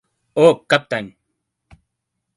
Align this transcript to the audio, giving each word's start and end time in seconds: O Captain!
O 0.43 0.45
Captain! 0.71 1.05